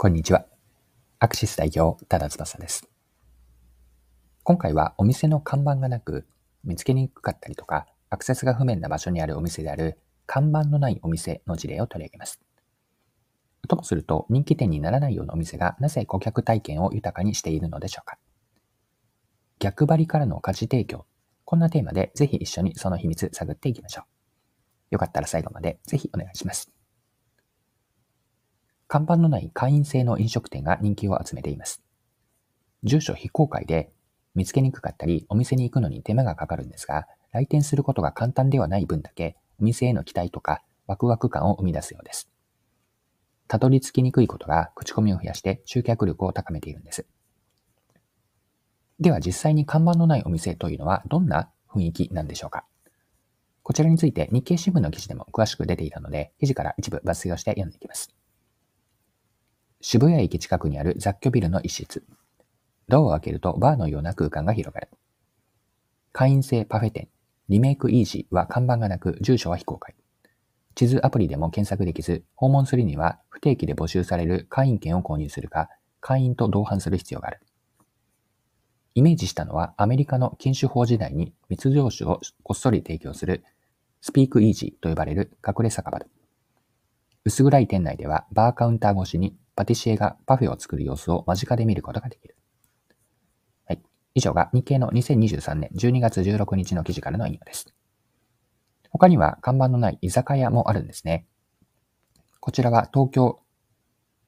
[0.00, 0.46] こんにちは。
[1.18, 2.88] アクシス代表、ただ翼です。
[4.44, 6.24] 今回はお店の看板がなく、
[6.62, 12.40] 見つけにくかったりとか、アクセスが不便な場所にあるお店である、看板のないお店の事例を取り上げます。
[13.66, 18.18] ともすると、人気店にならないようなお店がなぜ顧客体験を豊かにしているのでしょうか。
[19.58, 21.06] 逆張りからの価値提供。
[21.44, 24.04] こんなテーマでぜひ一緒にその秘密探っていきましょう。
[24.92, 26.77] よかったら最後までぜひお願いします。
[28.88, 31.82] 看板のない会員制の飲食店が人気を集めています。
[32.84, 33.92] 住所非公開で
[34.34, 42.30] 見つけにくかったり、お店に行くのに手間がかかるんですが、来店することが簡単ではない分だけ、お店への期待とかワクワク感を生み出すようです。
[43.46, 47.04] たどり着きにくいことが口コミを増やして集客力を高めているんです。
[49.00, 52.64] では実際に看板のないお店というのはどんな雰囲気なんでしょうか？
[53.62, 58.14] こちらについて日経新聞の記事でも詳しく出ていたので、記事から一部抜粋をして読んでいきます。
[59.80, 62.04] 渋谷駅近くにある雑居ビルの一室。
[62.88, 64.88] ドアを開けるとバーのような空間が広がる。
[66.12, 67.08] 会員制パフェ店、
[67.48, 69.94] リメイクイージーは看板がなく、住所は非公開。
[70.74, 75.68] 地図アプリでも検索できず、訪問するには不定期で募集される会員権を購入するか、
[76.00, 77.40] 会員と同伴する必要がある。
[78.94, 83.44] イメージしたのはアメリカの禁酒法時代に密造酒をこっそり提供する
[84.00, 86.06] スピークイージーと呼ばれる隠れ酒場だ。
[87.24, 92.36] 薄暗い店内ではバーカウンター越しにパティシエがパフェを作る様子を間近で見ることができる。
[93.66, 93.82] はい。
[94.14, 97.66] 以上が日経の2023年12月16日の記事からの引用です。
[98.88, 101.26] 他には看板のない居酒屋もあるんですね。
[102.38, 103.40] こちらは東京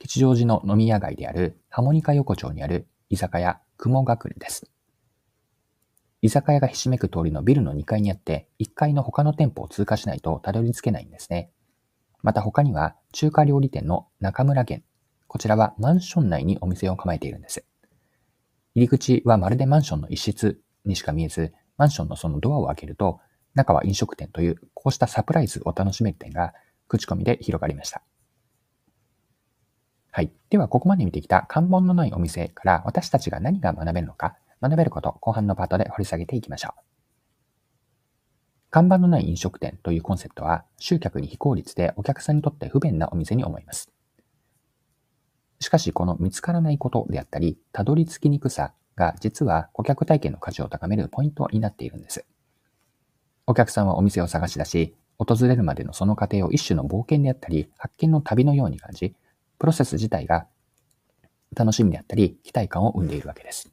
[0.00, 4.68] 吉祥寺の飲み屋街であるハモニカ横丁にある居酒屋雲隠れです。
[6.22, 11.52] 居酒屋がひしめく通りのビルの2階にあって、1階の他の店舗を通過しないとたどり着けないんですね。
[12.20, 14.89] また他には中華料理店の中村源
[15.30, 17.64] こちらはマンション内にお店を構えているんです。
[18.74, 23.20] 入り口はまるでマンションの一室にしか見えず、マンションのそのドアを開けると、
[23.54, 26.52] 中は飲食店という、こうしたサプライズを楽しめる点が、
[26.88, 28.02] 口コミで広がりました。
[30.10, 30.32] はい。
[30.50, 36.80] では、ここまで見てきた看板のないお店から私たちが何が学べるのか、学べること、後半のパートで掘り下げていきましょう。
[38.70, 43.92] 看板のない飲食店というコンセプトは、集客に非効率でお客さんにとって不便なお店に思います。
[45.60, 52.24] しかし、この見つからないことであったり、たどり着きにくさが実は顧客体験の価値を高めるポイントになっているんです。
[53.46, 59.14] お客さんはお店を探し出し、訪れるまでのその過程を一種の冒険であったり、発見の旅のように感じ、
[59.58, 60.46] プロセス自体が
[61.54, 63.70] 楽しみであったり、期待感を生んでいるわけです。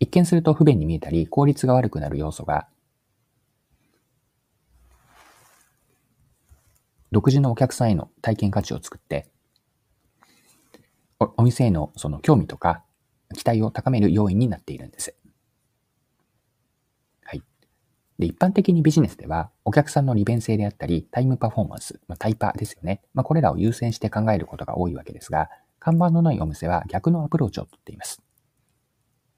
[0.00, 2.68] 一見すると不便に見えたり、効率が悪くなる要素が、
[7.10, 9.28] 独自のお客さんへの体験価値を作って、
[11.36, 12.82] お店へのその興味とか
[13.32, 15.14] 期待を高める要因になっているんです。
[17.24, 17.42] はい。
[18.18, 23.02] で、一般的にビジネスでは、お客さんの利便性であったり、タイムパフォーマンス、まあ、タイパーですよね。
[23.14, 28.22] まあ、これらを優先して考えることが多いわけですが、看板のないお店は逆のアプローチをとっています。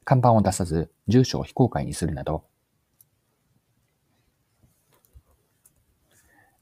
[0.05, 2.45] 看板を出さず、住所を非公開にするなど、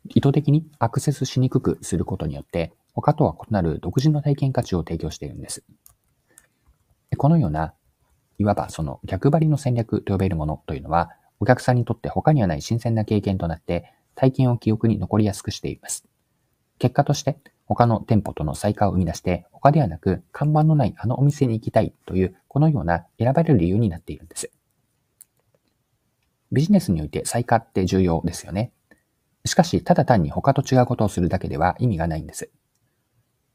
[0.09, 5.65] 意図的にアクセスしにくくすることによって、他とは異なる独自の体験価値を提供しているんです。
[7.17, 7.75] このような、
[8.39, 11.11] いわばその逆張りの戦略と呼べるものというのは、
[11.41, 16.05] お客さんにとって他にはない新鮮な経験となって、体験を記憶に残りやすくしています。
[16.79, 24.51] 結果として、他の店舗との再化を生み出して、他ではなく看板のないあのお店に行きたいという、このような選ばれる理由になっているんです。
[26.51, 28.73] ビジネスにおいて再化って重要ですよね。
[29.45, 32.51] しかし、ただ単に他と違うことをするだけでは意味がないんです。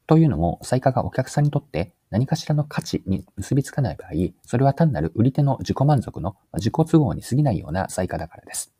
[0.08, 8.72] というのも、最価がお客さんにとって何かしらの価値に結びつかない場合、それは単なる売り手の自己満足の自己都合に過ぎないような最価だからです。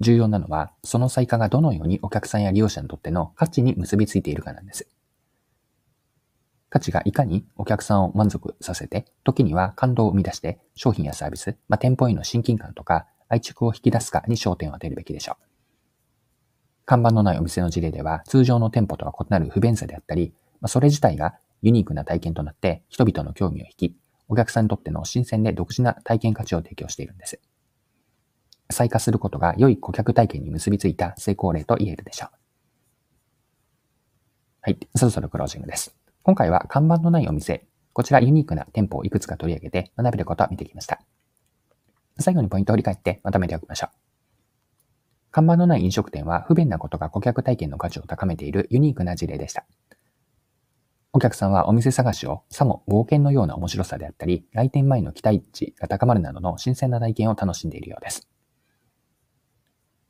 [0.00, 4.88] 重要なのは、その最価がどのようにお客さんや利用者にとっての価値に結びついているかなんです。
[6.70, 15.55] 価値がいかにお客さんを満足させて、時には感動を生み出して、商品やサービス、まあ、店舗への親近感とか愛着を引き出すかに焦点を当てるべきでしょう。
[16.86, 23.96] 看板のないお店の事例では、通常の店舗とは異なる不便さであったり、まあ、それ自体がユニークな体験となって人々の興味を引き、
[24.28, 27.40] お客さんにとっての新鮮で独自な体験価値を提供しているんです。
[28.70, 32.30] 再化することが良い顧客体験に結びついた成功例と言えるでしょう。
[34.62, 35.96] はい、そろそろクロージングです。
[36.22, 41.00] 今回は看板のないお店、こちらユニークな店舗をいくつか取り上げて学べることを見てきました。
[42.18, 44.05] 最後にポイントを振り返ってまとめておきましょう。
[45.36, 49.66] 看板のない飲食店は不便なことが顧客体験の価値を高めているユニークな事例でした。
[51.12, 58.26] お客さんはお店探しをさも冒険のような面白さであったり、来店前の期待値が高まるなどの新鮮な体験を楽しんでいるようです。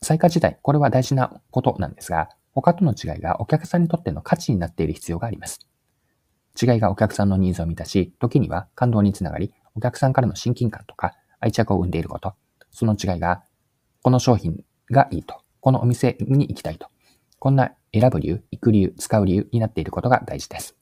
[0.01, 5.67] 最価時代、これは大事なことなんですが、他との違いがお客さんにとっての価値になっている必要があります。
[6.63, 12.35] 違いがお客さんのニーズを満たし、時には感動につながり、お客さんからの親近感とか愛着を生んでいること、
[12.71, 13.43] その違いが、
[14.03, 16.89] この商品がいいと、このお店に行きたいと、
[17.39, 20.77] こんな選ぶ理由、行く理由、使う理由になっていることが大事です。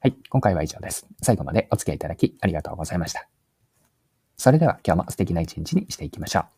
[0.00, 1.06] はい、今回は以上です。
[1.22, 3.28] 最後までお付き合いいただきありがとうございました。
[4.36, 6.57] それでは今日も素敵な一日にしていきましょう。